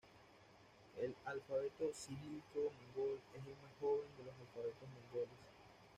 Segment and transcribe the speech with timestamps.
[0.99, 5.39] El alfabeto cirílico mongol es el más joven de los alfabetos mongoles.